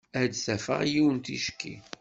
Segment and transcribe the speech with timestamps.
[0.21, 1.75] Ad d-afeɣ yiwen ticki.